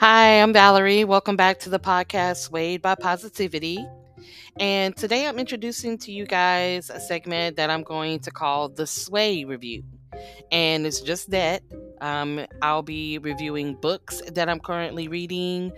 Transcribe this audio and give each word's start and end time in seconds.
Hi, 0.00 0.40
I'm 0.40 0.54
Valerie. 0.54 1.04
Welcome 1.04 1.36
back 1.36 1.58
to 1.58 1.68
the 1.68 1.78
podcast 1.78 2.36
Swayed 2.36 2.80
by 2.80 2.94
Positivity. 2.94 3.86
And 4.58 4.96
today 4.96 5.26
I'm 5.26 5.38
introducing 5.38 5.98
to 5.98 6.10
you 6.10 6.24
guys 6.24 6.88
a 6.88 6.98
segment 6.98 7.56
that 7.56 7.68
I'm 7.68 7.82
going 7.82 8.20
to 8.20 8.30
call 8.30 8.70
the 8.70 8.86
Sway 8.86 9.44
Review. 9.44 9.82
And 10.50 10.86
it's 10.86 11.02
just 11.02 11.32
that 11.32 11.62
um, 12.00 12.46
I'll 12.62 12.80
be 12.80 13.18
reviewing 13.18 13.74
books 13.74 14.22
that 14.32 14.48
I'm 14.48 14.58
currently 14.58 15.06
reading, 15.06 15.70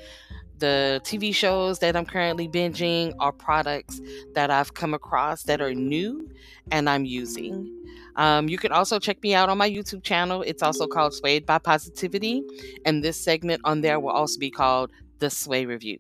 the 0.59 1.01
TV 1.03 1.35
shows 1.35 1.81
that 1.81 1.97
I'm 1.97 2.07
currently 2.07 2.47
binging, 2.47 3.15
or 3.19 3.33
products 3.33 4.01
that 4.35 4.53
I've 4.53 4.75
come 4.75 4.95
across 4.95 5.43
that 5.43 5.61
are 5.61 5.75
new 5.75 6.31
and 6.71 6.89
I'm 6.89 7.05
using. 7.05 7.82
Um, 8.17 8.49
you 8.49 8.59
can 8.59 8.73
also 8.73 8.99
check 8.99 9.23
me 9.23 9.35
out 9.35 9.49
on 9.49 9.59
my 9.59 9.71
YouTube 9.71 10.03
channel. 10.03 10.43
It's 10.43 10.63
also 10.63 10.87
called 10.87 11.15
Swayed 11.15 11.47
by 11.47 11.59
Positivity. 11.59 12.43
And 12.85 13.03
this 13.03 13.23
segment 13.23 13.61
on 13.65 13.81
there 13.81 14.01
will 14.01 14.11
also 14.11 14.39
be 14.39 14.51
called 14.51 14.91
The 15.19 15.31
Sway 15.31 15.67
Review. 15.67 15.99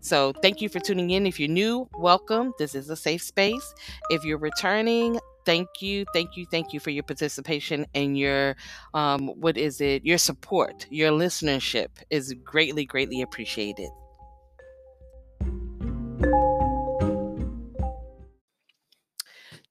So 0.00 0.32
thank 0.42 0.60
you 0.60 0.68
for 0.68 0.80
tuning 0.80 1.10
in. 1.10 1.26
If 1.26 1.38
you're 1.38 1.48
new, 1.48 1.88
welcome. 1.98 2.52
This 2.58 2.74
is 2.74 2.90
a 2.90 2.96
safe 2.96 3.22
space. 3.22 3.74
If 4.10 4.24
you're 4.24 4.38
returning, 4.38 5.18
thank 5.44 5.68
you, 5.80 6.04
thank 6.12 6.36
you, 6.36 6.46
thank 6.50 6.72
you 6.72 6.80
for 6.80 6.90
your 6.90 7.02
participation 7.02 7.86
and 7.94 8.16
your, 8.16 8.56
um, 8.94 9.28
what 9.28 9.56
is 9.56 9.80
it? 9.80 10.04
Your 10.04 10.18
support, 10.18 10.86
your 10.90 11.10
listenership 11.10 11.88
is 12.10 12.34
greatly, 12.44 12.84
greatly 12.84 13.22
appreciated. 13.22 13.90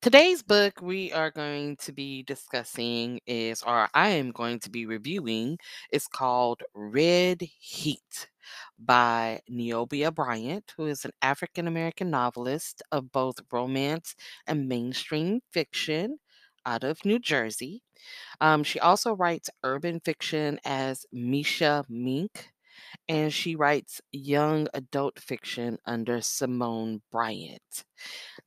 Today's 0.03 0.43
book 0.43 0.81
we 0.81 1.13
are 1.13 1.31
going 1.31 1.77
to 1.77 1.93
be 1.93 2.23
discussing 2.23 3.21
is, 3.25 3.63
or 3.63 3.87
I 3.93 4.09
am 4.09 4.31
going 4.31 4.59
to 4.59 4.69
be 4.69 4.85
reviewing, 4.85 5.57
is 5.93 6.07
called 6.07 6.61
Red 6.75 7.41
Heat 7.41 8.27
by 8.77 9.39
Niobia 9.49 10.13
Bryant, 10.13 10.73
who 10.75 10.87
is 10.87 11.05
an 11.05 11.11
African 11.21 11.67
American 11.69 12.09
novelist 12.09 12.81
of 12.91 13.13
both 13.13 13.37
romance 13.49 14.13
and 14.45 14.67
mainstream 14.67 15.39
fiction 15.53 16.17
out 16.65 16.83
of 16.83 17.05
New 17.05 17.17
Jersey. 17.19 17.81
Um, 18.41 18.63
she 18.63 18.79
also 18.79 19.15
writes 19.15 19.49
urban 19.63 20.01
fiction 20.01 20.59
as 20.65 21.05
Meesha 21.15 21.85
Mink, 21.89 22.52
and 23.07 23.33
she 23.33 23.55
writes 23.55 24.01
young 24.11 24.67
adult 24.73 25.19
fiction 25.19 25.77
under 25.85 26.21
Simone 26.21 27.01
Bryant. 27.11 27.85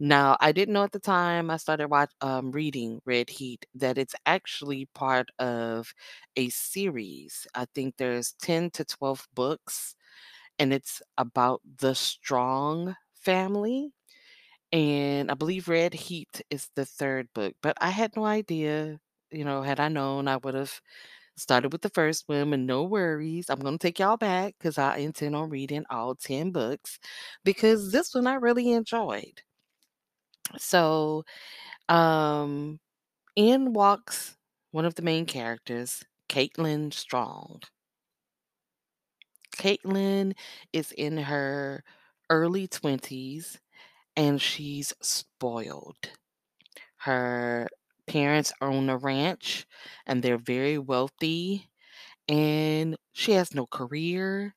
Now, 0.01 0.37
I 0.41 0.53
didn't 0.53 0.75
know 0.75 0.85
at 0.85 0.93
the 0.93 1.01
time 1.01 1.51
I 1.51 1.57
started 1.59 1.89
watch, 1.89 2.13
um, 2.21 2.53
reading 2.53 3.01
Red 3.05 3.31
Heat 3.31 3.67
that 3.75 3.99
it's 3.99 4.15
actually 4.27 4.87
part 4.95 5.31
of 5.39 5.95
a 6.37 6.49
series. 6.51 7.47
I 7.55 7.67
think 7.75 7.97
there's 7.97 8.33
10 8.41 8.71
to 8.73 8.85
12 8.85 9.29
books, 9.35 9.97
and 10.59 10.73
it's 10.73 11.03
about 11.19 11.63
the 11.81 11.95
Strong 11.95 12.97
family. 13.15 13.93
And 14.73 15.31
I 15.31 15.35
believe 15.35 15.69
Red 15.69 15.95
Heat 15.95 16.43
is 16.51 16.69
the 16.75 16.85
third 16.85 17.29
book, 17.35 17.55
but 17.63 17.77
I 17.81 17.91
had 17.91 18.17
no 18.17 18.25
idea. 18.25 18.99
You 19.31 19.45
know, 19.45 19.63
had 19.63 19.81
I 19.81 19.89
known, 19.89 20.29
I 20.29 20.37
would 20.39 20.55
have 20.55 20.81
started 21.37 21.73
with 21.73 21.83
the 21.83 21.91
first 21.91 22.25
one, 22.29 22.53
and 22.53 22.67
no 22.67 22.85
worries. 22.85 23.51
I'm 23.51 23.61
going 23.61 23.79
to 23.79 23.83
take 23.87 23.99
y'all 23.99 24.17
back 24.17 24.55
because 24.59 24.79
I 24.79 24.99
intend 24.99 25.37
on 25.37 25.51
reading 25.51 25.85
all 25.91 26.15
10 26.15 26.51
books 26.53 26.99
because 27.45 27.93
this 27.93 28.15
one 28.15 28.27
I 28.27 28.35
really 28.35 28.73
enjoyed. 28.73 29.43
So, 30.59 31.25
um, 31.89 32.81
in 33.37 33.73
walks 33.75 34.37
one 34.73 34.85
of 34.87 34.97
the 34.97 35.03
main 35.03 35.27
characters, 35.27 36.05
Caitlin 36.29 36.93
Strong. 36.95 37.63
Caitlin 39.57 40.35
is 40.73 40.93
in 40.93 41.17
her 41.17 41.83
early 42.31 42.69
20s 42.69 43.59
and 44.17 44.41
she's 44.41 44.93
spoiled. 45.01 46.11
Her 46.99 47.69
parents 48.07 48.53
own 48.61 48.89
a 48.91 48.97
ranch 48.97 49.67
and 50.07 50.23
they're 50.23 50.39
very 50.39 50.79
wealthy, 50.79 51.71
and 52.29 52.97
she 53.13 53.33
has 53.33 53.55
no 53.55 53.67
career. 53.67 54.55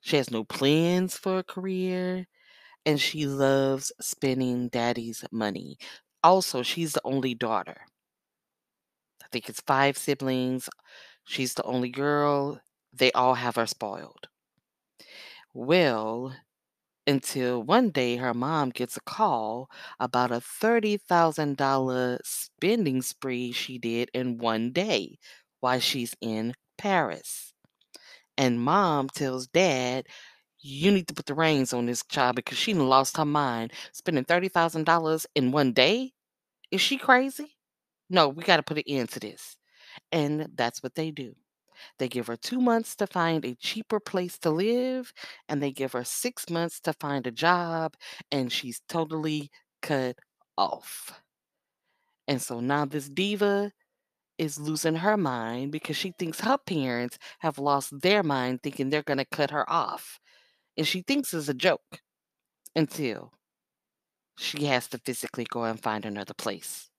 She 0.00 0.16
has 0.16 0.30
no 0.30 0.44
plans 0.44 1.16
for 1.18 1.38
a 1.38 1.44
career, 1.44 2.26
and 2.86 3.00
she 3.00 3.26
loves 3.26 3.92
spending 4.00 4.68
daddy's 4.68 5.24
money. 5.32 5.78
Also, 6.24 6.62
she's 6.62 6.94
the 6.94 7.02
only 7.04 7.34
daughter. 7.34 7.86
I 9.22 9.28
think 9.28 9.48
it's 9.50 9.60
five 9.60 9.98
siblings. 9.98 10.70
She's 11.24 11.54
the 11.54 11.64
only 11.64 11.90
girl. 11.90 12.60
They 12.92 13.12
all 13.12 13.34
have 13.34 13.56
her 13.56 13.66
spoiled. 13.66 14.28
Well, 15.54 16.36
until 17.06 17.62
one 17.62 17.90
day 17.90 18.16
her 18.16 18.34
mom 18.34 18.70
gets 18.70 18.96
a 18.96 19.00
call 19.00 19.68
about 20.00 20.30
a 20.32 20.40
$30,000 20.40 22.20
spending 22.24 23.02
spree 23.02 23.52
she 23.52 23.78
did 23.78 24.10
in 24.14 24.38
one 24.38 24.72
day 24.72 25.18
while 25.60 25.80
she's 25.80 26.14
in 26.20 26.54
Paris. 26.78 27.54
And 28.38 28.60
mom 28.60 29.08
tells 29.08 29.46
dad, 29.46 30.06
you 30.60 30.90
need 30.90 31.08
to 31.08 31.14
put 31.14 31.26
the 31.26 31.34
reins 31.34 31.72
on 31.72 31.86
this 31.86 32.04
child 32.04 32.36
because 32.36 32.58
she 32.58 32.74
lost 32.74 33.16
her 33.18 33.24
mind 33.24 33.72
spending 33.92 34.24
$30,000 34.24 35.26
in 35.34 35.52
one 35.52 35.72
day. 35.72 36.12
Is 36.70 36.80
she 36.82 36.98
crazy? 36.98 37.56
No, 38.10 38.28
we 38.28 38.44
got 38.44 38.58
to 38.58 38.62
put 38.64 38.78
an 38.78 38.84
end 38.86 39.10
to 39.10 39.20
this. 39.20 39.56
And 40.12 40.48
that's 40.56 40.82
what 40.82 40.94
they 40.96 41.10
do. 41.12 41.34
They 41.98 42.08
give 42.08 42.26
her 42.26 42.36
two 42.36 42.60
months 42.60 42.96
to 42.96 43.06
find 43.06 43.44
a 43.44 43.54
cheaper 43.54 44.00
place 44.00 44.38
to 44.40 44.50
live, 44.50 45.12
and 45.48 45.62
they 45.62 45.72
give 45.72 45.92
her 45.92 46.04
six 46.04 46.48
months 46.50 46.80
to 46.80 46.92
find 46.94 47.26
a 47.26 47.30
job, 47.32 47.94
and 48.30 48.52
she's 48.52 48.80
totally 48.88 49.50
cut 49.82 50.18
off. 50.56 51.20
And 52.28 52.40
so 52.42 52.60
now 52.60 52.84
this 52.84 53.08
diva 53.08 53.72
is 54.38 54.58
losing 54.58 54.96
her 54.96 55.16
mind 55.16 55.72
because 55.72 55.96
she 55.96 56.12
thinks 56.18 56.40
her 56.40 56.58
parents 56.58 57.18
have 57.38 57.58
lost 57.58 58.00
their 58.00 58.22
mind 58.22 58.62
thinking 58.62 58.90
they're 58.90 59.02
going 59.02 59.18
to 59.18 59.24
cut 59.24 59.50
her 59.50 59.68
off. 59.70 60.18
And 60.76 60.86
she 60.86 61.02
thinks 61.02 61.32
it's 61.32 61.48
a 61.48 61.54
joke 61.54 62.00
until 62.74 63.32
she 64.36 64.66
has 64.66 64.88
to 64.88 64.98
physically 64.98 65.46
go 65.48 65.64
and 65.64 65.82
find 65.82 66.04
another 66.04 66.34
place. 66.34 66.90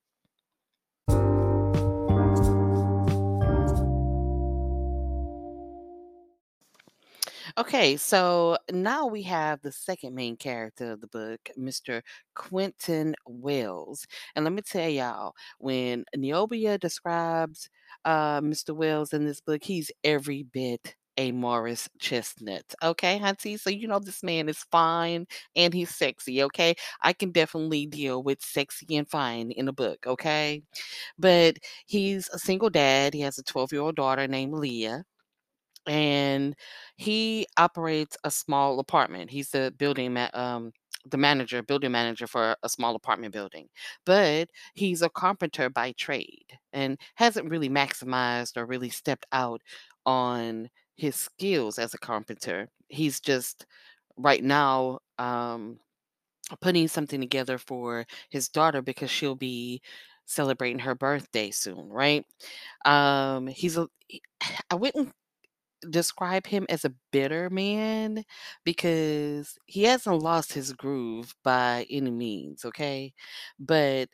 Okay, 7.58 7.98
so 7.98 8.58
now 8.72 9.08
we 9.08 9.24
have 9.24 9.62
the 9.62 9.72
second 9.72 10.14
main 10.14 10.38
character 10.38 10.92
of 10.92 11.02
the 11.02 11.08
book, 11.08 11.40
Mr. 11.58 12.04
Quentin 12.36 13.16
Wells. 13.26 14.06
And 14.36 14.46
let 14.46 14.54
me 14.54 14.62
tell 14.62 14.88
y'all, 14.90 15.34
when 15.58 16.06
Niobia 16.16 16.80
describes 16.80 17.68
uh, 18.06 18.42
Mr. 18.42 18.74
Wells 18.74 19.12
in 19.12 19.26
this 19.26 19.42
book, 19.42 19.64
he's 19.64 19.92
every 20.04 20.44
bit 20.44 20.96
a 21.20 21.32
Morris 21.32 21.90
Chestnut. 21.98 22.76
Okay, 22.84 23.18
Hunty? 23.18 23.60
So 23.60 23.72
you 23.72 23.88
know 23.88 23.98
this 23.98 24.22
man 24.22 24.50
is 24.50 24.64
fine 24.72 25.26
and 25.56 25.74
he's 25.74 25.90
sexy, 25.96 26.44
okay? 26.44 26.76
I 27.02 27.14
can 27.14 27.32
definitely 27.32 27.88
deal 27.88 28.22
with 28.22 28.40
sexy 28.44 28.96
and 28.98 29.10
fine 29.10 29.50
in 29.50 29.68
a 29.68 29.74
book, 29.74 30.06
okay? 30.06 30.62
But 31.18 31.58
he's 31.88 32.30
a 32.30 32.40
single 32.40 32.70
dad. 32.70 33.14
He 33.14 33.22
has 33.22 33.38
a 33.40 33.44
12 33.44 33.72
year 33.74 33.82
old 33.82 33.96
daughter 33.96 34.28
named 34.28 34.54
Leah 34.56 35.04
and 35.88 36.56
he 36.98 37.48
operates 37.58 38.18
a 38.24 38.32
small 38.32 38.80
apartment. 38.80 39.30
He's 39.32 39.50
the 39.52 39.74
building 39.78 40.14
ma- 40.14 40.30
um 40.34 40.72
the 41.10 41.18
manager, 41.18 41.64
building 41.64 41.92
manager 41.92 42.28
for 42.28 42.58
a 42.64 42.70
small 42.70 42.96
apartment 42.96 43.34
building. 43.34 43.68
But 44.06 44.50
he's 44.74 45.02
a 45.02 45.10
carpenter 45.10 45.70
by 45.70 45.94
trade 45.94 46.46
and 46.74 47.00
hasn't 47.16 47.50
really 47.50 47.70
maximized 47.70 48.58
or 48.58 48.66
really 48.66 48.90
stepped 48.90 49.26
out 49.32 49.62
on 50.06 50.70
his 50.98 51.16
skills 51.16 51.80
as 51.80 51.94
a 51.94 51.98
carpenter. 52.00 52.68
He's 52.90 53.20
just 53.22 53.66
right 54.18 54.44
now 54.44 55.00
um 55.20 55.80
putting 56.62 56.88
something 56.88 57.20
together 57.22 57.58
for 57.58 58.06
his 58.30 58.50
daughter 58.50 58.82
because 58.82 59.12
she'll 59.12 59.36
be 59.36 59.82
celebrating 60.26 60.80
her 60.80 60.96
birthday 60.96 61.52
soon, 61.52 61.90
right? 61.90 62.26
Um 62.86 63.48
he's 63.48 63.78
a 63.78 63.88
I 64.72 64.76
wouldn't 64.76 65.14
describe 65.92 66.48
him 66.48 66.66
as 66.70 66.86
a 66.86 66.94
bitter 67.12 67.50
man 67.50 68.24
because 68.64 69.58
he 69.66 69.84
hasn't 69.84 70.22
lost 70.22 70.54
his 70.54 70.74
groove 70.74 71.36
by 71.44 71.86
any 71.90 72.12
means, 72.12 72.66
okay? 72.66 73.14
But 73.60 74.10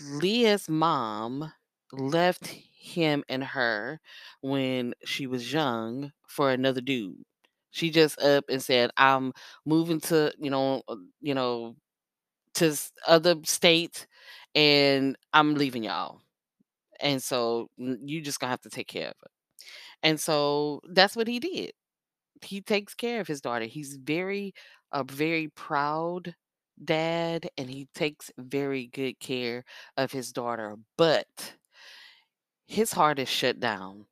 Leah's 0.00 0.68
mom 0.68 1.52
left 1.92 2.46
him 2.46 3.24
and 3.28 3.42
her 3.44 4.00
when 4.40 4.94
she 5.04 5.26
was 5.26 5.52
young 5.52 6.12
for 6.26 6.50
another 6.50 6.80
dude. 6.80 7.24
She 7.70 7.90
just 7.90 8.18
up 8.20 8.44
and 8.48 8.62
said, 8.62 8.90
"I'm 8.96 9.32
moving 9.66 10.00
to, 10.02 10.32
you 10.38 10.50
know, 10.50 10.82
uh, 10.88 10.96
you 11.20 11.34
know, 11.34 11.76
to 12.56 12.76
other 13.06 13.36
states 13.44 14.06
and 14.54 15.16
I'm 15.32 15.54
leaving 15.54 15.84
y'all." 15.84 16.22
And 17.00 17.22
so 17.22 17.70
you 17.78 18.20
just 18.22 18.40
gonna 18.40 18.50
have 18.52 18.62
to 18.62 18.70
take 18.70 18.88
care 18.88 19.08
of 19.08 19.16
it. 19.24 19.30
And 20.02 20.20
so 20.20 20.80
that's 20.90 21.16
what 21.16 21.28
he 21.28 21.40
did. 21.40 21.72
he 22.42 22.60
takes 22.62 22.94
care 22.94 23.20
of 23.20 23.28
his 23.28 23.40
daughter. 23.42 23.66
He's 23.66 23.96
very 23.96 24.54
a 24.92 25.04
very 25.04 25.48
proud 25.50 26.34
dad, 26.84 27.50
and 27.58 27.70
he 27.70 27.88
takes 27.94 28.30
very 28.38 28.88
good 28.88 29.20
care 29.20 29.64
of 29.98 30.12
his 30.12 30.32
daughter, 30.32 30.76
but 30.98 31.56
his 32.66 32.92
heart 32.92 33.18
is 33.18 33.28
shut 33.28 33.58
down. 33.60 34.06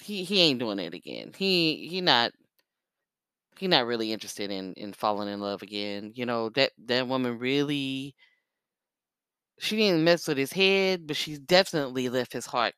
He 0.00 0.24
he 0.24 0.40
ain't 0.42 0.60
doing 0.60 0.78
it 0.80 0.94
again. 0.94 1.32
He 1.36 1.88
he 1.88 2.00
not 2.02 2.32
he 3.58 3.66
not 3.68 3.86
really 3.86 4.12
interested 4.12 4.50
in 4.50 4.72
in 4.74 4.92
falling 4.92 5.28
in 5.28 5.40
love 5.40 5.62
again. 5.62 6.12
You 6.14 6.26
know, 6.26 6.48
that 6.50 6.72
that 6.86 7.08
woman 7.08 7.38
really 7.38 8.14
she 9.60 9.76
didn't 9.76 10.04
mess 10.04 10.26
with 10.26 10.36
his 10.38 10.52
head, 10.52 11.06
but 11.06 11.16
she's 11.16 11.38
definitely 11.38 12.08
left 12.08 12.32
his 12.32 12.46
heart, 12.46 12.74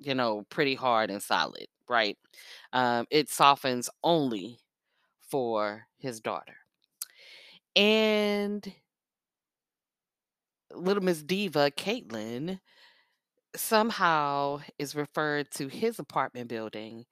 you 0.00 0.14
know, 0.14 0.44
pretty 0.50 0.74
hard 0.74 1.10
and 1.10 1.22
solid, 1.22 1.66
right? 1.88 2.18
Um, 2.72 3.06
it 3.10 3.30
softens 3.30 3.90
only 4.04 4.60
for 5.30 5.86
his 5.98 6.20
daughter. 6.20 6.56
And 7.76 8.72
little 10.74 11.02
Miss 11.02 11.22
Diva, 11.22 11.70
Caitlin, 11.70 12.60
somehow 13.56 14.60
is 14.78 14.94
referred 14.96 15.50
to 15.52 15.68
his 15.68 15.98
apartment 15.98 16.48
building 16.48 17.06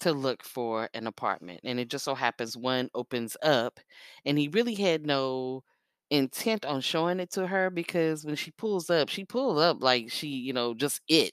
to 0.00 0.12
look 0.12 0.44
for 0.44 0.90
an 0.94 1.06
apartment. 1.06 1.60
And 1.64 1.80
it 1.80 1.90
just 1.90 2.04
so 2.04 2.14
happens 2.14 2.56
one 2.56 2.90
opens 2.94 3.36
up, 3.42 3.80
and 4.26 4.38
he 4.38 4.48
really 4.48 4.74
had 4.76 5.06
no 5.06 5.64
intent 6.10 6.64
on 6.66 6.80
showing 6.82 7.20
it 7.20 7.30
to 7.32 7.46
her 7.48 7.70
because 7.70 8.24
when 8.24 8.36
she 8.36 8.52
pulls 8.52 8.90
up, 8.90 9.08
she 9.10 9.24
pulls 9.24 9.58
up 9.60 9.78
like 9.82 10.10
she, 10.12 10.28
you 10.28 10.52
know, 10.54 10.74
just 10.74 11.00
it. 11.08 11.32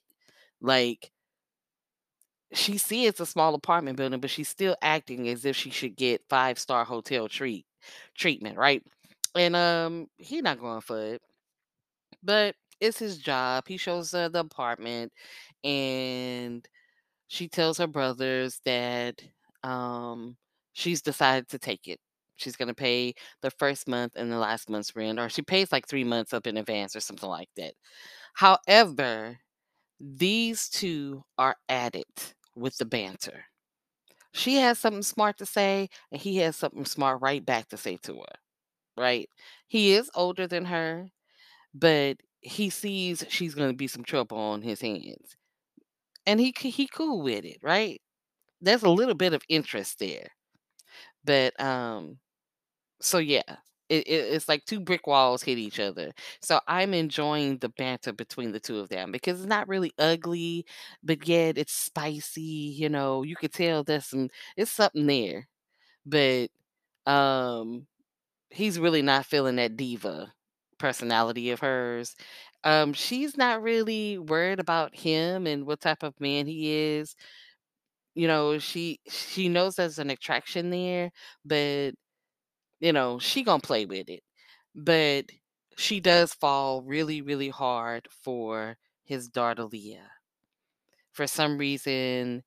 Like 0.62 1.12
she 2.54 2.78
sees 2.78 3.10
it's 3.10 3.20
a 3.20 3.26
small 3.26 3.54
apartment 3.56 3.98
building, 3.98 4.20
but 4.20 4.30
she's 4.30 4.50
still 4.50 4.76
acting 4.82 5.28
as 5.28 5.46
if 5.46 5.56
she 5.56 5.70
should 5.70 5.96
get 5.96 6.22
five 6.30 6.58
star 6.60 6.86
hotel 6.86 7.28
treat 7.28 7.66
treatment, 8.16 8.58
right? 8.58 8.84
And 9.36 9.56
um, 9.56 10.08
he 10.18 10.42
not 10.42 10.60
going 10.60 10.82
for 10.82 11.00
it. 11.02 11.22
But 12.24 12.56
it's 12.80 13.00
his 13.00 13.18
job. 13.18 13.68
He 13.68 13.78
shows 13.78 14.12
her 14.12 14.30
the 14.30 14.40
apartment 14.40 15.12
and 15.64 16.68
she 17.30 17.50
tells 17.50 17.78
her 17.80 17.88
brothers 17.88 18.62
that 18.66 19.22
um 19.64 20.38
she's 20.74 21.02
decided 21.04 21.50
to 21.50 21.60
take 21.60 21.88
it. 21.88 22.00
She's 22.38 22.58
gonna 22.58 22.74
pay 22.76 23.16
the 23.42 23.52
first 23.52 23.88
month 23.88 24.14
and 24.16 24.32
the 24.32 24.40
last 24.40 24.70
month's 24.70 24.96
rent, 24.96 25.20
or 25.20 25.30
she 25.30 25.42
pays 25.44 25.72
like 25.72 25.88
three 25.88 26.06
months 26.06 26.34
up 26.34 26.48
in 26.48 26.58
advance 26.58 26.96
or 26.96 27.02
something 27.02 27.30
like 27.30 27.50
that. 27.58 27.74
However, 28.36 29.40
these 30.00 30.70
two 30.70 31.24
are 31.38 31.58
at 31.70 31.96
it 31.96 32.36
with 32.56 32.78
the 32.78 32.86
banter. 32.86 33.46
She 34.34 34.56
has 34.58 34.80
something 34.80 35.04
smart 35.04 35.38
to 35.40 35.46
say, 35.46 35.90
and 36.12 36.22
he 36.22 36.38
has 36.38 36.56
something 36.56 36.86
smart 36.86 37.22
right 37.22 37.46
back 37.46 37.70
to 37.70 37.78
say 37.78 37.98
to 38.04 38.16
her, 38.18 38.40
right? 38.98 39.30
He 39.68 39.94
is 39.94 40.12
older 40.16 40.48
than 40.48 40.66
her, 40.66 41.10
but 41.74 42.18
he 42.42 42.70
sees 42.72 43.26
she's 43.30 43.56
gonna 43.56 43.74
be 43.74 43.88
some 43.88 44.04
trouble 44.06 44.38
on 44.40 44.64
his 44.64 44.82
hands. 44.82 45.38
And 46.26 46.40
he 46.40 46.54
he 46.58 46.88
cool 46.88 47.22
with 47.22 47.46
it, 47.46 47.60
right? 47.64 48.02
There's 48.62 48.84
a 48.84 48.90
little 48.90 49.16
bit 49.16 49.34
of 49.34 49.44
interest 49.50 50.00
there. 50.00 50.30
But, 51.24 51.60
um, 51.62 52.20
so 53.02 53.18
yeah, 53.20 53.58
it, 53.90 54.08
it 54.08 54.34
it's 54.34 54.48
like 54.50 54.66
two 54.66 54.80
brick 54.80 55.08
walls 55.08 55.44
hit 55.44 55.58
each 55.58 55.80
other. 55.80 56.12
So 56.42 56.60
I'm 56.68 56.94
enjoying 56.94 57.58
the 57.60 57.70
banter 57.70 58.14
between 58.14 58.52
the 58.52 58.60
two 58.60 58.80
of 58.80 58.90
them 58.90 59.12
because 59.12 59.40
it's 59.40 59.48
not 59.50 59.68
really 59.68 59.94
ugly, 60.00 60.66
but 61.04 61.28
yet 61.28 61.58
it's 61.58 61.74
spicy. 61.74 62.42
You 62.42 62.90
know, 62.90 63.24
you 63.24 63.36
could 63.36 63.54
tell 63.54 63.84
there's 63.84 64.06
some 64.08 64.30
it's 64.58 64.72
something 64.72 65.08
there. 65.08 65.48
But 66.06 66.50
um, 67.08 67.88
he's 68.50 68.80
really 68.80 69.02
not 69.02 69.26
feeling 69.26 69.58
that 69.58 69.78
diva 69.78 70.34
personality 70.80 71.52
of 71.52 71.60
hers. 71.62 72.16
Um, 72.64 72.94
she's 72.94 73.38
not 73.38 73.62
really 73.64 74.18
worried 74.18 74.60
about 74.60 74.96
him 74.96 75.48
and 75.48 75.66
what 75.66 75.82
type 75.82 76.04
of 76.04 76.20
man 76.22 76.48
he 76.48 76.72
is. 76.98 77.16
You 78.16 78.28
know, 78.28 78.58
she 78.60 79.00
she 79.10 79.48
knows 79.50 79.76
there's 79.76 80.00
an 80.00 80.10
attraction 80.10 80.70
there, 80.72 81.12
but 81.46 81.92
you 82.80 82.94
know, 82.94 83.20
she 83.20 83.44
gonna 83.44 83.62
play 83.62 83.86
with 83.86 84.10
it. 84.10 84.24
But 84.76 85.28
she 85.78 86.00
does 86.00 86.34
fall 86.34 86.82
really, 86.84 87.22
really 87.22 87.50
hard 87.50 88.08
for 88.12 88.78
his 89.06 89.28
daughter 89.30 89.66
Leah. 89.66 90.12
For 91.12 91.28
some 91.28 91.58
reason, 91.58 92.44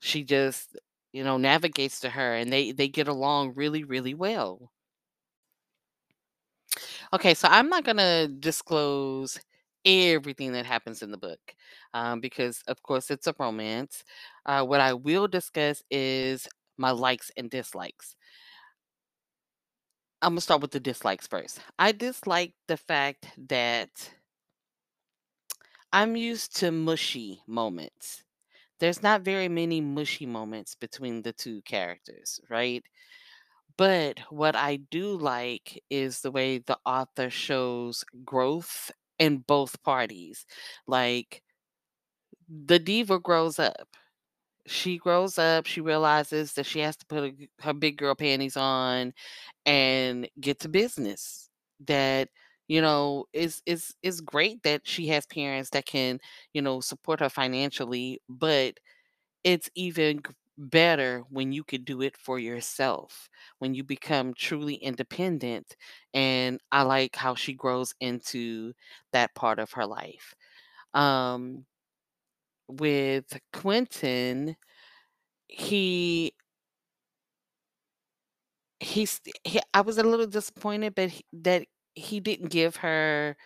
she 0.00 0.24
just, 0.24 0.76
you 1.12 1.24
know, 1.24 1.38
navigates 1.38 2.00
to 2.00 2.10
her 2.10 2.34
and 2.36 2.52
they 2.52 2.72
they 2.72 2.88
get 2.88 3.08
along 3.08 3.54
really, 3.56 3.84
really 3.84 4.14
well. 4.14 4.72
Okay, 7.12 7.34
so 7.34 7.48
I'm 7.50 7.68
not 7.68 7.84
gonna 7.84 8.28
disclose 8.28 9.38
everything 9.84 10.52
that 10.52 10.66
happens 10.66 11.02
in 11.02 11.10
the 11.10 11.16
book 11.18 11.38
um, 11.94 12.20
because, 12.20 12.62
of 12.68 12.82
course, 12.82 13.10
it's 13.10 13.26
a 13.26 13.34
romance. 13.38 14.04
Uh, 14.46 14.64
what 14.64 14.80
I 14.80 14.94
will 14.94 15.28
discuss 15.28 15.82
is 15.90 16.48
my 16.76 16.90
likes 16.90 17.30
and 17.36 17.50
dislikes. 17.50 18.16
I'm 20.22 20.32
gonna 20.32 20.40
start 20.40 20.60
with 20.62 20.72
the 20.72 20.80
dislikes 20.80 21.26
first. 21.26 21.60
I 21.78 21.92
dislike 21.92 22.54
the 22.66 22.76
fact 22.76 23.26
that 23.48 24.10
I'm 25.92 26.16
used 26.16 26.56
to 26.56 26.70
mushy 26.70 27.42
moments. 27.46 28.24
There's 28.80 29.02
not 29.02 29.22
very 29.22 29.48
many 29.48 29.80
mushy 29.80 30.26
moments 30.26 30.74
between 30.74 31.22
the 31.22 31.32
two 31.32 31.62
characters, 31.62 32.40
right? 32.50 32.84
But 33.76 34.20
what 34.30 34.56
I 34.56 34.76
do 34.76 35.16
like 35.16 35.82
is 35.90 36.20
the 36.22 36.32
way 36.32 36.58
the 36.58 36.78
author 36.86 37.30
shows 37.30 38.04
growth 38.24 38.90
in 39.18 39.38
both 39.38 39.82
parties. 39.82 40.46
Like 40.86 41.42
the 42.48 42.78
diva 42.78 43.18
grows 43.18 43.58
up. 43.58 43.96
She 44.68 44.98
grows 44.98 45.38
up, 45.38 45.66
she 45.66 45.80
realizes 45.80 46.52
that 46.54 46.66
she 46.66 46.80
has 46.80 46.96
to 46.98 47.06
put 47.06 47.24
a 47.24 47.48
her 47.62 47.72
big 47.74 47.96
girl 47.98 48.14
panties 48.14 48.56
on 48.56 49.14
and 49.66 50.28
get 50.40 50.60
to 50.60 50.70
business. 50.70 51.50
That, 51.86 52.30
you 52.68 52.82
know, 52.82 53.26
is 53.34 53.62
is 53.66 53.94
is 54.02 54.20
great 54.22 54.62
that 54.64 54.86
she 54.88 55.08
has 55.08 55.26
parents 55.26 55.70
that 55.72 55.86
can, 55.86 56.20
you 56.54 56.62
know, 56.62 56.80
support 56.80 57.20
her 57.20 57.30
financially, 57.30 58.20
but 58.28 58.78
it's 59.44 59.70
even 59.74 60.22
better 60.58 61.24
when 61.30 61.52
you 61.52 61.64
could 61.64 61.84
do 61.84 62.02
it 62.02 62.16
for 62.16 62.38
yourself, 62.38 63.28
when 63.60 63.74
you 63.74 63.84
become 63.84 64.34
truly 64.34 64.74
independent, 64.76 65.76
and 66.14 66.60
I 66.72 66.82
like 66.82 67.16
how 67.16 67.34
she 67.36 67.54
grows 67.54 67.94
into 68.00 68.74
that 69.12 69.34
part 69.34 69.58
of 69.60 69.72
her 69.72 69.86
life. 69.86 70.34
Um, 70.94 71.66
with 72.68 73.38
Quentin, 73.52 74.56
he 75.48 76.34
he's 78.80 79.20
he 79.44 79.60
I 79.74 79.80
was 79.80 79.98
a 79.98 80.02
little 80.02 80.26
disappointed, 80.26 80.94
but 80.94 81.10
he 81.10 81.24
that 81.32 81.66
he 81.94 82.20
didn't 82.20 82.48
give 82.50 82.76
her 82.76 83.36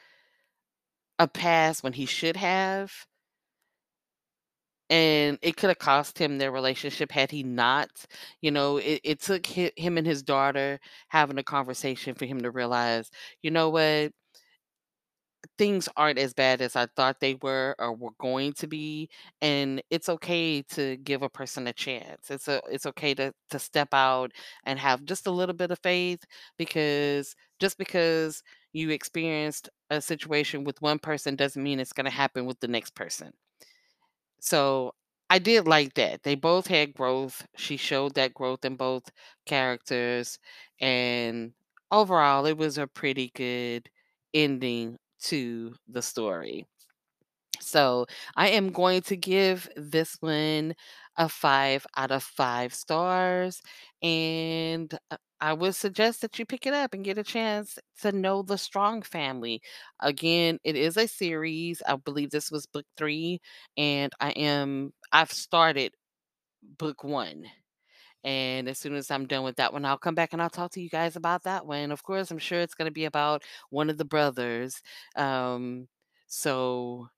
a 1.18 1.26
pass 1.26 1.82
when 1.82 1.94
he 1.94 2.04
should 2.06 2.36
have. 2.36 3.06
And 4.90 5.38
it 5.42 5.56
coulda 5.56 5.74
cost 5.74 6.18
him 6.18 6.36
their 6.38 6.52
relationship 6.52 7.12
had 7.12 7.30
he 7.30 7.42
not. 7.42 7.88
You 8.42 8.50
know, 8.50 8.76
it 8.76 9.00
it 9.04 9.20
took 9.20 9.46
him 9.46 9.96
and 9.98 10.06
his 10.06 10.22
daughter 10.22 10.78
having 11.08 11.38
a 11.38 11.42
conversation 11.44 12.14
for 12.14 12.26
him 12.26 12.42
to 12.42 12.50
realize, 12.50 13.10
"You 13.42 13.50
know 13.52 13.70
what? 13.70 14.12
Things 15.58 15.88
aren't 15.96 16.18
as 16.18 16.32
bad 16.34 16.60
as 16.62 16.76
I 16.76 16.86
thought 16.96 17.20
they 17.20 17.34
were 17.42 17.74
or 17.78 17.92
were 17.94 18.12
going 18.18 18.52
to 18.54 18.66
be, 18.66 19.10
and 19.42 19.82
it's 19.90 20.08
okay 20.08 20.62
to 20.70 20.96
give 20.98 21.22
a 21.22 21.28
person 21.28 21.66
a 21.66 21.72
chance. 21.72 22.30
It's 22.30 22.48
a 22.48 22.62
it's 22.70 22.86
okay 22.86 23.14
to 23.14 23.32
to 23.50 23.58
step 23.58 23.88
out 23.92 24.32
and 24.64 24.78
have 24.78 25.04
just 25.04 25.26
a 25.26 25.30
little 25.30 25.54
bit 25.54 25.70
of 25.70 25.78
faith 25.82 26.24
because 26.58 27.34
just 27.60 27.76
because 27.78 28.42
you 28.72 28.90
experienced 28.90 29.68
a 29.90 30.00
situation 30.00 30.64
with 30.64 30.80
one 30.80 30.98
person 30.98 31.36
doesn't 31.36 31.62
mean 31.62 31.80
it's 31.80 31.92
gonna 31.92 32.10
happen 32.10 32.46
with 32.46 32.60
the 32.60 32.68
next 32.68 32.94
person." 32.94 33.32
So, 34.40 34.94
I 35.30 35.38
did 35.38 35.66
like 35.66 35.94
that. 35.94 36.22
They 36.24 36.34
both 36.34 36.66
had 36.66 36.92
growth. 36.94 37.46
She 37.56 37.76
showed 37.76 38.14
that 38.16 38.34
growth 38.34 38.64
in 38.64 38.76
both 38.76 39.04
characters, 39.46 40.38
and 40.80 41.54
overall, 41.90 42.44
it 42.46 42.56
was 42.58 42.76
a 42.76 42.86
pretty 42.86 43.30
good 43.34 43.88
ending 44.34 44.98
to 45.24 45.74
the 45.88 46.02
story. 46.02 46.66
So, 47.60 48.06
I 48.36 48.48
am 48.50 48.72
going 48.72 49.02
to 49.02 49.16
give 49.16 49.68
this 49.76 50.16
one 50.20 50.74
a 51.16 51.28
5 51.28 51.86
out 51.96 52.10
of 52.10 52.22
5 52.24 52.74
stars, 52.74 53.60
and, 54.02 54.92
uh, 55.10 55.16
I 55.40 55.52
would 55.54 55.74
suggest 55.74 56.20
that 56.22 56.38
you 56.38 56.46
pick 56.46 56.66
it 56.66 56.74
up 56.74 56.94
and 56.94 57.04
get 57.04 57.18
a 57.18 57.24
chance 57.24 57.78
to 58.02 58.12
know 58.12 58.42
the 58.42 58.56
Strong 58.58 59.02
family. 59.02 59.60
Again, 60.00 60.58
it 60.64 60.76
is 60.76 60.96
a 60.96 61.08
series. 61.08 61.82
I 61.86 61.96
believe 61.96 62.30
this 62.30 62.50
was 62.50 62.66
book 62.66 62.86
3, 62.96 63.40
and 63.76 64.12
I 64.20 64.30
am 64.32 64.92
I've 65.12 65.32
started 65.32 65.92
book 66.78 67.04
1, 67.04 67.46
And 68.24 68.68
as 68.68 68.78
soon 68.78 68.94
as 68.94 69.10
I'm 69.10 69.26
done 69.26 69.44
with 69.44 69.56
that 69.56 69.72
one, 69.72 69.84
I'll 69.84 69.98
come 69.98 70.14
back 70.14 70.32
and 70.32 70.40
I'll 70.42 70.50
talk 70.50 70.70
to 70.72 70.80
you 70.82 70.88
guys 70.88 71.16
about 71.16 71.42
that 71.44 71.66
one. 71.66 71.90
Of 71.92 72.02
course, 72.02 72.30
I'm 72.30 72.38
sure 72.38 72.60
it's 72.60 72.74
going 72.74 72.86
to 72.88 72.92
be 72.92 73.04
about 73.06 73.42
one 73.70 73.90
of 73.90 73.98
the 73.98 74.04
brothers. 74.04 74.80
Um, 75.16 75.88
so 76.26 77.08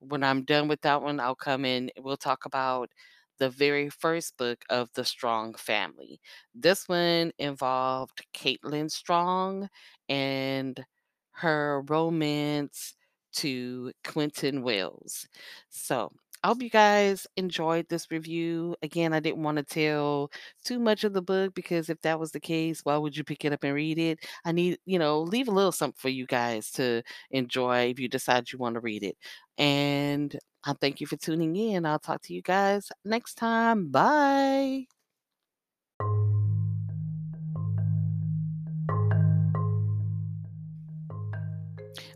when 0.00 0.22
I'm 0.24 0.44
done 0.44 0.68
with 0.68 0.80
that 0.82 1.02
one, 1.02 1.20
I'll 1.20 1.34
come 1.34 1.64
in. 1.64 1.90
We'll 1.98 2.16
talk 2.16 2.44
about 2.46 2.90
the 3.38 3.50
very 3.50 3.88
first 3.90 4.36
book 4.36 4.64
of 4.70 4.88
the 4.94 5.04
Strong 5.04 5.54
family. 5.54 6.20
This 6.54 6.88
one 6.88 7.32
involved 7.38 8.24
Caitlin 8.34 8.90
Strong 8.90 9.68
and 10.08 10.84
her 11.32 11.82
romance 11.88 12.94
to 13.34 13.92
Quentin 14.04 14.62
Wells. 14.62 15.26
So 15.70 16.12
I 16.44 16.48
hope 16.48 16.60
you 16.60 16.70
guys 16.70 17.26
enjoyed 17.36 17.88
this 17.88 18.10
review. 18.10 18.74
Again, 18.82 19.12
I 19.12 19.20
didn't 19.20 19.44
want 19.44 19.58
to 19.58 19.62
tell 19.62 20.32
too 20.64 20.80
much 20.80 21.04
of 21.04 21.12
the 21.12 21.22
book 21.22 21.54
because 21.54 21.88
if 21.88 22.00
that 22.00 22.18
was 22.18 22.32
the 22.32 22.40
case, 22.40 22.80
why 22.82 22.96
would 22.96 23.16
you 23.16 23.22
pick 23.22 23.44
it 23.44 23.52
up 23.52 23.62
and 23.62 23.74
read 23.74 23.96
it? 23.96 24.18
I 24.44 24.50
need, 24.50 24.78
you 24.84 24.98
know, 24.98 25.20
leave 25.22 25.46
a 25.46 25.52
little 25.52 25.70
something 25.70 25.94
for 25.96 26.08
you 26.08 26.26
guys 26.26 26.72
to 26.72 27.02
enjoy 27.30 27.90
if 27.90 28.00
you 28.00 28.08
decide 28.08 28.50
you 28.50 28.58
want 28.58 28.74
to 28.74 28.80
read 28.80 29.04
it. 29.04 29.16
And 29.56 30.36
I 30.64 30.72
thank 30.72 31.00
you 31.00 31.06
for 31.06 31.16
tuning 31.16 31.54
in. 31.54 31.86
I'll 31.86 32.00
talk 32.00 32.22
to 32.22 32.34
you 32.34 32.42
guys 32.42 32.90
next 33.04 33.34
time. 33.34 33.92
Bye. 33.92 34.86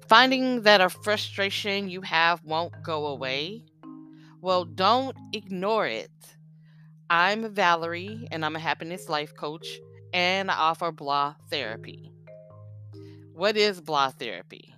Finding 0.09 0.63
that 0.63 0.81
a 0.81 0.89
frustration 0.89 1.89
you 1.89 2.01
have 2.01 2.43
won't 2.45 2.73
go 2.83 3.07
away? 3.07 3.65
Well, 4.47 4.65
mm-hmm. 4.65 4.75
don't 4.77 5.17
ignore 5.33 5.89
it. 5.89 6.13
I'm 7.11 7.53
Valerie, 7.53 8.29
and 8.31 8.45
I'm 8.45 8.55
a 8.55 8.61
happiness 8.61 9.09
life 9.09 9.35
coach, 9.35 9.81
and 10.13 10.53
I 10.53 10.55
offer 10.55 10.93
blah 10.93 11.35
therapy. 11.51 12.13
What 13.33 13.57
is 13.57 13.81
blah 13.81 14.11
therapy? 14.11 14.73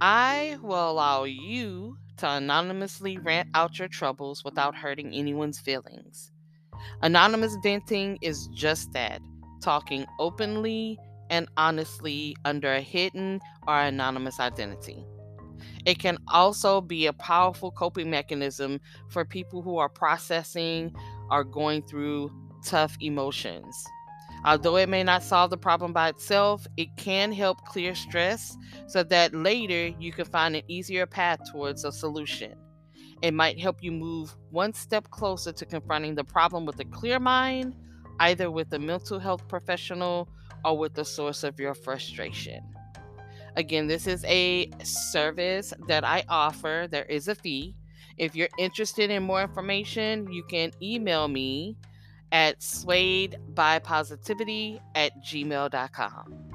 I 0.00 0.58
will 0.60 0.90
allow 0.90 1.22
you 1.22 1.98
to 2.16 2.30
anonymously 2.30 3.16
rant 3.18 3.48
out 3.54 3.78
your 3.78 3.86
troubles 3.86 4.42
without 4.44 4.74
hurting 4.74 5.14
anyone's 5.14 5.60
feelings. 5.60 6.32
Anonymous 7.00 7.56
venting 7.62 8.18
is 8.22 8.48
just 8.48 8.90
that 8.94 9.22
talking 9.62 10.04
openly 10.18 10.98
and 11.30 11.46
honestly 11.56 12.34
under 12.44 12.72
a 12.72 12.80
hidden 12.80 13.40
or 13.68 13.80
anonymous 13.80 14.40
identity. 14.40 15.04
It 15.84 15.98
can 15.98 16.18
also 16.28 16.80
be 16.80 17.06
a 17.06 17.12
powerful 17.12 17.70
coping 17.70 18.10
mechanism 18.10 18.80
for 19.08 19.24
people 19.24 19.62
who 19.62 19.78
are 19.78 19.88
processing 19.88 20.94
or 21.30 21.44
going 21.44 21.82
through 21.82 22.30
tough 22.64 22.96
emotions. 23.00 23.84
Although 24.44 24.76
it 24.76 24.88
may 24.88 25.02
not 25.02 25.22
solve 25.22 25.50
the 25.50 25.58
problem 25.58 25.92
by 25.92 26.08
itself, 26.08 26.66
it 26.76 26.88
can 26.96 27.30
help 27.32 27.64
clear 27.66 27.94
stress 27.94 28.56
so 28.86 29.02
that 29.04 29.34
later 29.34 29.94
you 29.98 30.12
can 30.12 30.24
find 30.24 30.56
an 30.56 30.62
easier 30.66 31.06
path 31.06 31.40
towards 31.50 31.84
a 31.84 31.92
solution. 31.92 32.54
It 33.22 33.34
might 33.34 33.60
help 33.60 33.82
you 33.82 33.92
move 33.92 34.34
one 34.50 34.72
step 34.72 35.10
closer 35.10 35.52
to 35.52 35.66
confronting 35.66 36.14
the 36.14 36.24
problem 36.24 36.64
with 36.64 36.80
a 36.80 36.86
clear 36.86 37.20
mind, 37.20 37.76
either 38.18 38.50
with 38.50 38.72
a 38.72 38.78
mental 38.78 39.18
health 39.18 39.46
professional 39.46 40.28
or 40.64 40.78
with 40.78 40.94
the 40.94 41.04
source 41.04 41.44
of 41.44 41.60
your 41.60 41.74
frustration. 41.74 42.62
Again, 43.56 43.86
this 43.86 44.06
is 44.06 44.24
a 44.24 44.70
service 44.82 45.74
that 45.88 46.04
I 46.04 46.24
offer. 46.28 46.86
There 46.90 47.04
is 47.04 47.28
a 47.28 47.34
fee. 47.34 47.74
If 48.16 48.34
you're 48.36 48.48
interested 48.58 49.10
in 49.10 49.22
more 49.22 49.42
information, 49.42 50.32
you 50.32 50.42
can 50.44 50.72
email 50.82 51.28
me 51.28 51.76
at 52.32 52.60
swayedbypositivity 52.60 54.80
at 54.94 55.12
gmail.com. 55.24 56.49